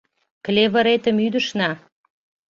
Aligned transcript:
Клевыретым 0.45 1.17
ӱдышна 1.25 1.69